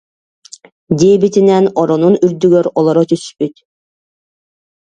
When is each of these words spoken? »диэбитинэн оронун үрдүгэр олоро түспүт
»диэбитинэн 0.99 1.65
оронун 1.81 2.15
үрдүгэр 2.25 2.65
олоро 2.79 3.03
түспүт 3.09 3.55